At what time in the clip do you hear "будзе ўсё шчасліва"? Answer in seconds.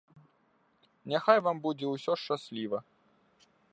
1.65-2.79